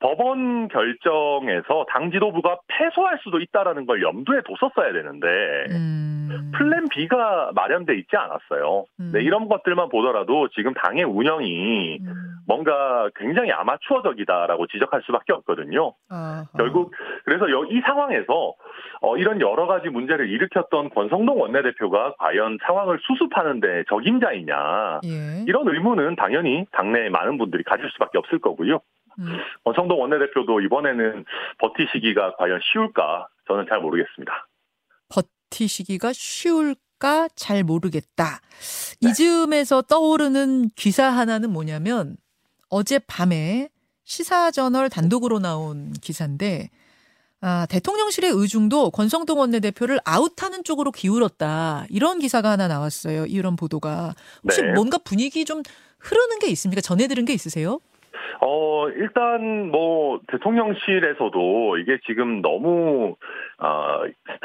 법원 0.05 0.69
결정에서 0.69 1.87
당 1.89 2.11
지도부가 2.11 2.59
패소할 2.69 3.19
수도 3.23 3.41
있다라는 3.41 3.87
걸 3.87 4.03
염두에 4.03 4.43
뒀었어야 4.45 4.93
되는데 4.93 5.27
음. 5.71 6.53
플랜 6.55 6.91
B가 6.91 7.53
마련돼 7.55 7.97
있지 7.97 8.15
않았어요. 8.15 8.85
음. 9.01 9.13
네, 9.15 9.23
이런 9.23 9.49
것들만 9.49 9.89
보더라도 9.89 10.49
지금 10.49 10.75
당의 10.75 11.05
운영이 11.05 12.01
음. 12.03 12.07
뭔가 12.47 13.09
굉장히 13.17 13.51
아마추어적이다라고 13.53 14.67
지적할 14.67 15.01
수밖에 15.07 15.33
없거든요. 15.33 15.95
아하. 16.11 16.45
결국 16.59 16.93
그래서 17.25 17.47
이 17.49 17.81
상황에서 17.81 18.53
어, 19.01 19.17
이런 19.17 19.41
여러 19.41 19.67
가지 19.67 19.89
문제를 19.89 20.29
일으켰던 20.29 20.91
권성동 20.91 21.41
원내대표가 21.41 22.17
과연 22.19 22.59
상황을 22.67 22.99
수습하는데 23.01 23.85
적임자이냐 23.89 25.01
예. 25.05 25.45
이런 25.47 25.67
의문은 25.67 26.17
당연히 26.17 26.67
당내 26.73 27.09
많은 27.09 27.39
분들이 27.39 27.65
가질 27.65 27.89
수밖에 27.91 28.19
없을 28.19 28.39
거고요. 28.39 28.81
음. 29.18 29.38
원성동 29.64 30.00
원내대표도 30.00 30.61
이번에는 30.61 31.25
버티시기가 31.59 32.37
과연 32.37 32.61
쉬울까 32.73 33.28
저는 33.47 33.66
잘 33.68 33.80
모르겠습니다. 33.80 34.49
버티시기가 35.09 36.12
쉬울까 36.12 37.28
잘 37.35 37.64
모르겠다. 37.64 38.40
네. 39.00 39.11
이즈음에서 39.11 39.83
떠오르는 39.83 40.71
기사 40.76 41.06
하나는 41.06 41.50
뭐냐면 41.50 42.16
어젯밤에 42.71 43.68
시사저널 44.04 44.90
단독으로 44.90 45.38
나온 45.38 45.92
기사인데 45.92 46.71
아, 47.47 47.66
대통령실의 47.66 48.30
의중도 48.30 48.90
권성동 48.90 49.38
원내대표를 49.38 50.00
아웃하는 50.06 50.64
쪽으로 50.64 50.90
기울었다. 50.90 51.85
이런 51.90 52.18
기사가 52.18 52.50
하나 52.50 52.68
나왔어요. 52.68 53.26
이런 53.26 53.54
보도가. 53.54 54.14
혹시 54.42 54.62
네. 54.62 54.73
뭔가 54.73 54.97
분위기 54.97 55.44
좀 55.44 55.62
흐르는 55.99 56.38
게 56.38 56.49
있습니까? 56.49 56.80
전해 56.80 57.06
들은 57.06 57.26
게 57.26 57.35
있으세요? 57.35 57.80
어, 58.41 58.88
일단 58.91 59.71
뭐 59.71 60.21
대통령실에서도 60.29 61.79
이게 61.79 61.99
지금 62.07 62.43
너무 62.43 63.17
어, 63.59 64.03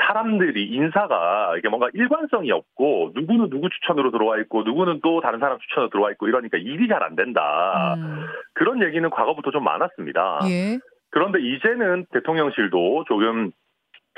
사람들이 0.07 0.67
인사가 0.67 1.55
이게 1.57 1.69
뭔가 1.69 1.89
일관성이 1.93 2.51
없고 2.51 3.11
누구는 3.15 3.49
누구 3.49 3.69
추천으로 3.69 4.11
들어와 4.11 4.37
있고 4.39 4.63
누구는 4.63 4.99
또 5.01 5.21
다른 5.21 5.39
사람 5.39 5.57
추천으로 5.59 5.89
들어와 5.89 6.11
있고 6.11 6.27
이러니까 6.27 6.57
일이 6.57 6.87
잘 6.87 6.99
안 6.99 7.15
된다. 7.15 7.95
음. 7.97 8.25
그런 8.53 8.83
얘기는 8.83 9.09
과거부터 9.09 9.51
좀 9.51 9.63
많았습니다. 9.63 10.39
예. 10.49 10.77
그런데 11.11 11.39
이제는 11.41 12.05
대통령실도 12.11 13.05
조금 13.07 13.51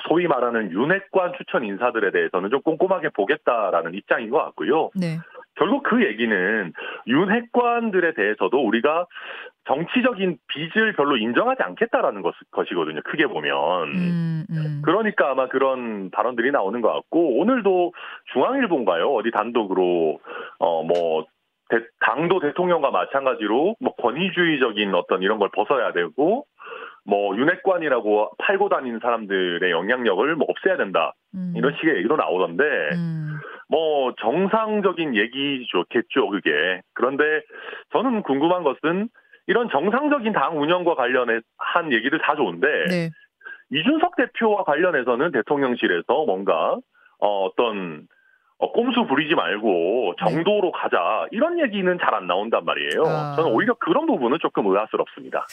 소위 0.08 0.26
말하는 0.28 0.72
윤핵관 0.72 1.34
추천 1.38 1.64
인사들에 1.64 2.12
대해서는 2.12 2.50
좀 2.50 2.62
꼼꼼하게 2.64 3.10
보겠다라는 3.10 3.94
입장인 3.94 4.32
것 4.32 4.44
같고요. 4.46 4.90
네. 4.96 5.18
결국 5.62 5.84
그 5.84 6.04
얘기는 6.04 6.74
윤핵관들에 7.06 8.16
대해서도 8.16 8.66
우리가 8.66 9.06
정치적인 9.68 10.40
빚을 10.48 10.94
별로 10.94 11.18
인정하지 11.18 11.62
않겠다라는 11.62 12.24
것, 12.24 12.34
것이거든요. 12.50 13.02
크게 13.04 13.28
보면. 13.28 13.54
음, 13.90 14.44
음. 14.50 14.82
그러니까 14.84 15.30
아마 15.30 15.48
그런 15.50 16.10
발언들이 16.10 16.50
나오는 16.50 16.82
것 16.82 16.92
같고 16.92 17.38
오늘도 17.40 17.94
중앙일보인가요? 18.34 19.14
어디 19.14 19.30
단독으로 19.30 20.20
어뭐 20.58 21.26
당도 22.00 22.40
대통령과 22.40 22.90
마찬가지로 22.90 23.76
뭐 23.80 23.94
권위주의적인 23.96 24.96
어떤 24.96 25.22
이런 25.22 25.38
걸 25.38 25.50
벗어야 25.54 25.94
되고 25.94 26.46
뭐 27.06 27.38
윤핵관이라고 27.38 28.32
팔고 28.40 28.70
다니는 28.70 29.00
사람들의 29.00 29.70
영향력을 29.72 30.36
뭐 30.36 30.48
없애야 30.50 30.78
된다 30.78 31.14
음. 31.36 31.54
이런 31.56 31.76
식의 31.80 31.98
얘기도 31.98 32.16
나오던데 32.16 32.64
음. 32.96 33.40
뭐 33.72 34.14
정상적인 34.20 35.16
얘기겠죠 35.16 36.30
그게 36.30 36.82
그런데 36.94 37.24
저는 37.94 38.22
궁금한 38.24 38.64
것은 38.64 39.08
이런 39.48 39.70
정상적인 39.70 40.34
당 40.34 40.62
운영과 40.62 40.94
관련해 40.96 41.40
한 41.58 41.94
얘기들 41.94 42.20
다 42.20 42.36
좋은데 42.36 42.68
네. 42.90 43.10
이준석 43.72 44.18
대표와 44.18 44.66
관련해서는 44.66 45.32
대통령실에서 45.32 46.26
뭔가 46.26 46.78
어, 47.20 47.46
어떤 47.46 48.08
어, 48.58 48.72
꼼수 48.74 49.06
부리지 49.08 49.36
말고 49.36 50.16
정도로 50.20 50.62
네. 50.64 50.72
가자 50.76 51.28
이런 51.32 51.60
얘기는 51.60 51.98
잘 51.98 52.14
안 52.14 52.28
나온단 52.28 52.66
말이에요. 52.66 53.04
아. 53.06 53.36
저는 53.38 53.52
오히려 53.54 53.74
그런 53.76 54.06
부분은 54.06 54.40
조금 54.42 54.68
의아스럽습니다. 54.68 55.48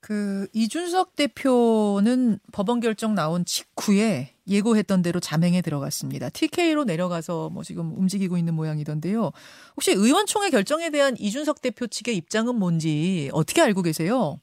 그 0.00 0.46
이준석 0.54 1.14
대표는 1.16 2.38
법원 2.52 2.80
결정 2.80 3.14
나온 3.14 3.44
직후에 3.44 4.32
예고했던 4.48 5.02
대로 5.02 5.20
자맹에 5.20 5.60
들어갔습니다. 5.60 6.28
TK로 6.30 6.84
내려가서 6.84 7.50
뭐 7.50 7.62
지금 7.62 7.92
움직이고 7.96 8.36
있는 8.36 8.54
모양이던데요. 8.54 9.30
혹시 9.76 9.92
의원총회 9.92 10.50
결정에 10.50 10.90
대한 10.90 11.14
이준석 11.18 11.60
대표 11.62 11.86
측의 11.86 12.16
입장은 12.16 12.56
뭔지 12.56 13.30
어떻게 13.32 13.60
알고 13.60 13.82
계세요? 13.82 14.40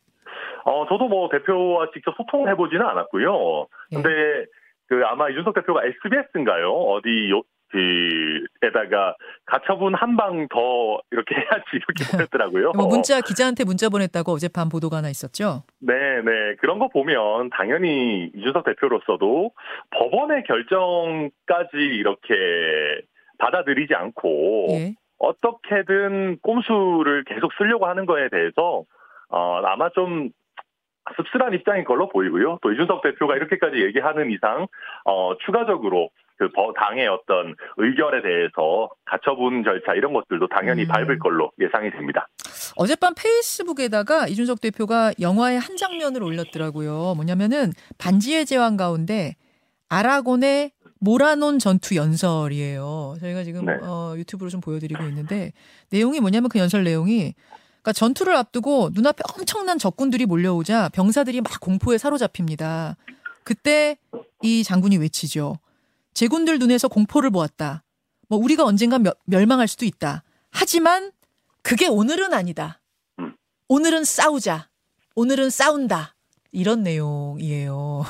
어, 0.66 0.86
저도 0.88 1.08
뭐 1.08 1.30
대표와 1.30 1.90
직접 1.94 2.14
소통을 2.18 2.52
해보지는 2.52 2.86
않았고요. 2.86 3.68
근데 3.90 4.10
예. 4.10 4.46
그 4.88 5.02
아마 5.06 5.30
이준석 5.30 5.56
대표가 5.56 5.82
SBS인가요? 5.84 6.72
어디 6.72 7.30
요, 7.32 7.42
그 7.42 7.48
에다가 8.62 9.16
가처분 9.46 9.94
한 9.96 10.18
방 10.18 10.48
더 10.50 11.00
이렇게 11.12 11.36
해야지 11.40 11.66
이렇게 11.74 12.04
보냈더라고요. 12.12 12.72
뭐 12.76 12.88
문자 12.88 13.22
기자한테 13.22 13.64
문자 13.64 13.90
보냈다고 13.90 14.32
어젯밤 14.32 14.70
보도가 14.70 14.98
하나 14.98 15.10
있었죠. 15.10 15.64
네, 15.80 15.94
네 16.24 16.56
그런 16.60 16.80
거 16.80 16.88
보면 16.90 17.50
당연히 17.52 18.32
이준석 18.36 18.66
대표로서도 18.66 19.52
법원의 19.92 20.44
결정까지 20.44 21.78
이렇게 21.78 22.34
받아들이지 23.38 23.94
않고 23.94 24.68
예. 24.72 24.94
어떻게든 25.20 26.40
꼼수를 26.42 27.24
계속 27.26 27.52
쓰려고 27.58 27.86
하는 27.88 28.06
거에 28.06 28.30
대해서 28.30 28.84
어, 29.30 29.62
아마 29.66 29.90
좀 29.90 30.30
씁쓸한 31.16 31.54
입장인 31.54 31.86
걸로 31.86 32.10
보이고요. 32.10 32.60
또 32.62 32.72
이준석 32.72 33.02
대표가 33.02 33.36
이렇게까지 33.36 33.82
얘기하는 33.84 34.32
이상 34.32 34.68
어, 35.06 35.38
추가적으로 35.46 36.10
그 36.38 36.50
당의 36.76 37.08
어떤 37.08 37.56
의결에 37.78 38.22
대해서 38.22 38.90
가처분 39.06 39.64
절차 39.64 39.94
이런 39.94 40.14
것들도 40.14 40.48
당연히 40.48 40.84
음. 40.84 40.88
밟을 40.88 41.20
걸로 41.20 41.52
예상이 41.60 41.92
됩니다. 41.92 42.28
어젯밤 42.76 43.14
페이스북에다가 43.16 44.28
이준석 44.28 44.62
대표가 44.62 45.12
영화의 45.20 45.60
한 45.60 45.78
장면을 45.78 46.24
올렸더라고요. 46.24 47.14
뭐냐면은 47.16 47.72
반지의 47.98 48.46
제왕 48.46 48.78
가운데 48.78 49.36
아라곤의 49.90 50.72
모라논 51.00 51.60
전투 51.60 51.96
연설이에요. 51.96 53.16
저희가 53.20 53.44
지금 53.44 53.66
네. 53.66 53.74
어, 53.82 54.14
유튜브로 54.18 54.50
좀 54.50 54.62
보여드리고 54.62 55.04
있는데 55.06 55.54
내용이 55.90 56.20
뭐냐면 56.20 56.50
그 56.50 56.60
연설 56.60 56.84
내용이 56.84 57.34
그러니까 57.82 57.94
전투를 57.94 58.36
앞두고 58.36 58.90
눈앞에 58.94 59.24
엄청난 59.38 59.78
적군들이 59.78 60.26
몰려오자 60.26 60.90
병사들이 60.90 61.42
막 61.42 61.60
공포에 61.60 61.98
사로잡힙니다. 61.98 62.98
그때 63.44 63.98
이 64.42 64.64
장군이 64.64 64.98
외치죠. 64.98 65.58
제군들 66.18 66.58
눈에서 66.58 66.88
공포를 66.88 67.30
보았다. 67.30 67.84
뭐 68.28 68.40
우리가 68.40 68.66
언젠가 68.66 68.98
멸망할 69.26 69.68
수도 69.68 69.86
있다. 69.86 70.24
하지만 70.52 71.12
그게 71.62 71.88
오늘은 71.88 72.34
아니다. 72.34 72.80
음. 73.20 73.36
오늘은 73.68 74.04
싸우자. 74.04 74.68
오늘은 75.16 75.52
싸운다. 75.52 76.16
이런 76.52 76.82
내용이에요. 76.82 78.02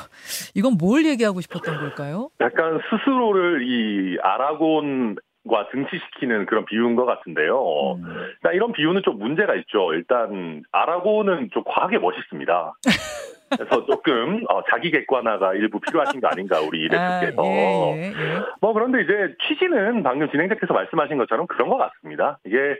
이건 0.54 0.78
뭘 0.78 1.04
얘기하고 1.04 1.42
싶었던 1.42 1.80
걸까요? 1.80 2.30
약간 2.40 2.80
스스로를 2.88 3.62
이 3.68 4.18
아라곤 4.22 5.16
과 5.48 5.68
등치시키는 5.70 6.46
그런 6.46 6.64
비유인 6.64 6.94
것 6.94 7.04
같은데요. 7.06 7.94
음. 7.96 8.02
그러니까 8.04 8.52
이런 8.52 8.72
비유는 8.72 9.02
좀 9.02 9.18
문제가 9.18 9.54
있죠. 9.56 9.92
일단 9.94 10.62
아라곤은 10.70 11.50
좀 11.52 11.64
과하게 11.66 11.98
멋있습니다. 11.98 12.74
그래서 13.50 13.86
조금 13.86 14.44
어, 14.48 14.62
자기 14.70 14.90
객관화가 14.90 15.54
일부 15.54 15.80
필요하신 15.80 16.20
거 16.20 16.28
아닌가 16.28 16.60
우리 16.60 16.84
이대표께서. 16.84 17.42
아, 17.42 17.46
예, 17.46 18.02
예, 18.02 18.06
예. 18.08 18.12
뭐 18.60 18.72
그런데 18.72 19.02
이제 19.02 19.34
취지는 19.46 20.02
방금 20.02 20.30
진행자께서 20.30 20.72
말씀하신 20.74 21.16
것처럼 21.16 21.46
그런 21.46 21.68
것 21.68 21.78
같습니다. 21.78 22.38
이게 22.44 22.78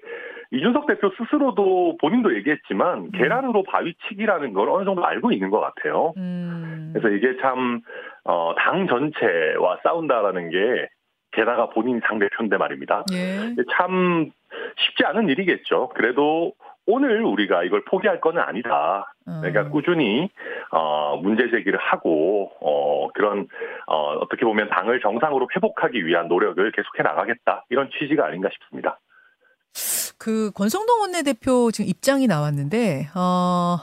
이준석 0.50 0.86
대표 0.86 1.10
스스로도 1.16 1.96
본인도 2.00 2.34
얘기했지만 2.36 2.98
음. 2.98 3.10
계란으로 3.12 3.62
바위치기라는 3.64 4.52
걸 4.52 4.68
어느 4.70 4.84
정도 4.84 5.04
알고 5.04 5.32
있는 5.32 5.50
것 5.50 5.60
같아요. 5.60 6.12
음. 6.16 6.90
그래서 6.92 7.14
이게 7.14 7.40
참 7.40 7.80
어, 8.24 8.54
당 8.58 8.86
전체와 8.86 9.78
싸운다라는 9.82 10.50
게 10.50 10.88
게다가 11.38 11.68
본인 11.70 12.00
상대편인데 12.04 12.56
말입니다. 12.56 13.04
예. 13.12 13.54
참 13.76 14.32
쉽지 14.76 15.04
않은 15.04 15.28
일이겠죠. 15.28 15.90
그래도 15.94 16.52
오늘 16.84 17.22
우리가 17.22 17.62
이걸 17.62 17.84
포기할 17.84 18.20
건 18.20 18.38
아니다. 18.38 19.14
그러니까 19.24 19.62
음. 19.62 19.70
꾸준히 19.70 20.28
어, 20.72 21.16
문제 21.22 21.48
제기를 21.50 21.78
하고 21.78 22.50
어, 22.60 23.08
그런 23.12 23.46
어, 23.86 24.14
어떻게 24.14 24.44
보면 24.44 24.68
당을 24.70 25.00
정상으로 25.00 25.48
회복하기 25.54 26.04
위한 26.06 26.26
노력을 26.26 26.72
계속해 26.72 27.02
나가겠다 27.04 27.66
이런 27.68 27.88
취지가 27.90 28.26
아닌가 28.26 28.48
싶습니다. 28.52 28.98
그 30.18 30.50
권성동 30.52 31.02
원내대표 31.02 31.70
지금 31.70 31.88
입장이 31.88 32.26
나왔는데 32.26 33.10
어, 33.14 33.76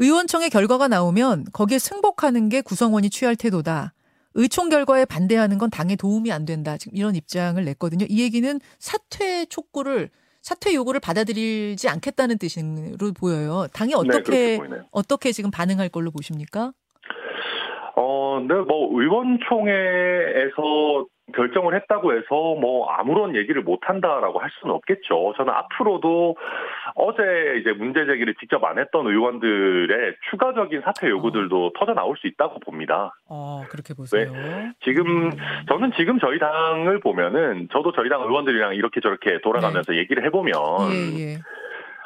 의원청의 0.00 0.50
결과가 0.50 0.88
나오면 0.88 1.44
거기에 1.52 1.78
승복하는 1.78 2.48
게 2.48 2.62
구성원이 2.62 3.10
취할 3.10 3.36
태도다. 3.36 3.92
의총 4.34 4.68
결과에 4.68 5.04
반대하는 5.04 5.58
건 5.58 5.70
당에 5.70 5.96
도움이 5.96 6.32
안 6.32 6.44
된다. 6.44 6.76
지금 6.76 6.96
이런 6.96 7.14
입장을 7.14 7.62
냈거든요. 7.64 8.04
이 8.08 8.22
얘기는 8.22 8.60
사퇴 8.78 9.46
촉구를 9.46 10.10
사퇴 10.42 10.74
요구를 10.74 11.00
받아들이지 11.00 11.88
않겠다는 11.88 12.38
뜻으로 12.38 13.12
보여요. 13.18 13.66
당이 13.72 13.92
네, 13.92 13.96
어떻게 13.96 14.58
네, 14.58 14.80
어떻게 14.90 15.32
지금 15.32 15.50
반응할 15.50 15.88
걸로 15.88 16.10
보십니까? 16.10 16.72
어, 17.96 18.40
네, 18.46 18.54
뭐 18.54 19.00
의원총회에서 19.00 21.06
결정을 21.32 21.74
했다고 21.74 22.12
해서 22.12 22.26
뭐 22.30 22.88
아무런 22.90 23.34
얘기를 23.34 23.62
못 23.62 23.80
한다라고 23.82 24.40
할 24.40 24.50
수는 24.60 24.74
없겠죠. 24.74 25.34
저는 25.36 25.52
앞으로도 25.52 26.36
어제 26.94 27.22
이제 27.60 27.72
문제 27.72 28.04
제기를 28.04 28.34
직접 28.38 28.62
안 28.64 28.78
했던 28.78 29.06
의원들의 29.06 30.16
추가적인 30.30 30.82
사퇴 30.82 31.08
요구들도 31.08 31.66
어. 31.66 31.70
터져 31.78 31.94
나올 31.94 32.16
수 32.18 32.26
있다고 32.26 32.60
봅니다. 32.60 33.14
어, 33.28 33.64
그렇게 33.70 33.94
보세요. 33.94 34.30
네. 34.32 34.72
지금 34.84 35.06
음. 35.06 35.30
저는 35.68 35.92
지금 35.96 36.18
저희 36.18 36.38
당을 36.38 37.00
보면은 37.00 37.68
저도 37.72 37.92
저희 37.92 38.08
당 38.08 38.20
의원들이랑 38.22 38.74
이렇게 38.74 39.00
저렇게 39.00 39.40
돌아가면서 39.40 39.92
네. 39.92 39.98
얘기를 39.98 40.24
해보면 40.26 40.54
예, 40.92 41.20
예. 41.20 41.38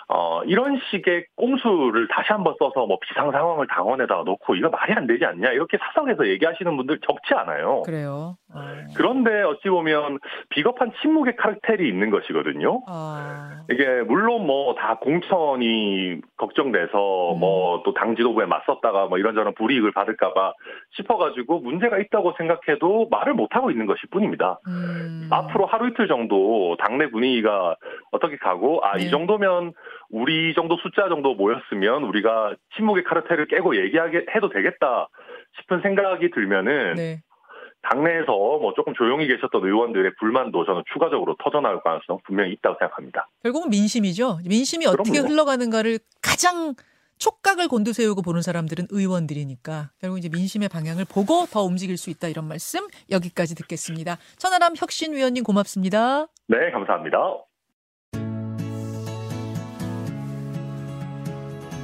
어, 0.09 0.43
이런 0.45 0.81
식의 0.91 1.27
꼼수를 1.37 2.09
다시 2.09 2.33
한번 2.33 2.55
써서 2.59 2.87
뭐 2.87 2.99
비상 3.07 3.31
상황을 3.31 3.67
당원에다가 3.67 4.23
놓고 4.23 4.55
이거 4.55 4.71
말이 4.71 4.95
안 4.95 5.07
되지 5.07 5.25
않냐 5.27 5.51
이렇게 5.51 5.77
사석에서 5.77 6.29
얘기하시는 6.29 6.77
분들 6.77 7.01
적지 7.07 7.35
않아요. 7.35 7.83
그래요. 7.83 8.37
어. 8.55 8.61
그런데 8.97 9.43
어찌 9.43 9.69
보면 9.69 10.19
비겁한 10.49 10.93
침묵의 11.03 11.37
카르텔이 11.37 11.87
있는 11.87 12.09
것이거든요. 12.11 12.83
어. 12.89 13.65
이게 13.71 14.03
물론 14.03 14.47
뭐 14.47 14.79
다 14.79 14.97
공천이 14.99 16.21
걱정돼서 16.37 17.35
음. 17.35 17.41
뭐또 17.41 17.95
당 17.95 18.15
지도부에 18.15 18.47
맞섰다가 18.47 19.07
뭐 19.07 19.19
이런저런 19.19 19.55
불이익을 19.55 19.93
받을까봐 19.93 20.55
싶어가지고 20.97 21.61
문제가 21.61 21.99
있다고 21.99 22.35
생각해도 22.39 23.09
말을 23.11 23.35
못 23.35 23.55
하고 23.55 23.71
있는 23.71 23.87
것일 23.87 24.09
뿐입니다. 24.11 24.61
음. 24.69 25.29
앞으로 25.31 25.67
하루 25.67 25.89
이틀 25.89 26.07
정도 26.09 26.77
당내 26.79 27.11
분위기가 27.11 27.77
어떻게 28.13 28.37
가고 28.37 28.81
아이 28.85 29.05
네. 29.05 29.11
정도면 29.11 29.73
우리 30.11 30.55
정도 30.55 30.77
숫자 30.79 31.09
정도 31.09 31.35
모였으면 31.35 32.05
우리가 32.05 32.55
침묵의 32.77 33.05
카르텔을 33.05 33.47
깨고 33.47 33.77
얘기하게 33.77 34.27
해도 34.35 34.49
되겠다 34.49 35.09
싶은 35.61 35.83
생각이 35.83 36.31
들면은 36.31 36.95
네. 36.95 37.21
당내에서 37.83 38.27
뭐 38.27 38.73
조금 38.75 38.95
조용히 38.95 39.27
계셨던 39.27 39.65
의원들의 39.65 40.13
불만도 40.19 40.65
저는 40.65 40.83
추가적으로 40.93 41.37
터져나올 41.43 41.81
가능성 41.83 42.21
분명히 42.25 42.53
있다고 42.53 42.77
생각합니다. 42.79 43.29
결국은 43.43 43.71
민심이죠. 43.71 44.39
민심이. 44.47 44.87
어떻게 44.87 45.19
흘러가는가를 45.19 45.99
가장 46.23 46.75
촉각을 47.19 47.69
곤두세우고 47.69 48.23
보는 48.23 48.43
사람들은 48.43 48.87
의원들이니까 48.91 49.91
결국 50.01 50.19
이제 50.19 50.29
민심의 50.33 50.69
방향을 50.69 51.05
보고 51.05 51.47
더 51.47 51.63
움직일 51.63 51.97
수 51.97 52.11
있다 52.11 52.29
이런 52.29 52.47
말씀 52.47 52.87
여기까지 53.11 53.55
듣겠습니다. 53.57 54.19
천하람 54.39 54.75
혁신위원님 54.77 55.45
고맙습니다. 55.45 56.27
네, 56.47 56.71
감사합니다. 56.71 57.19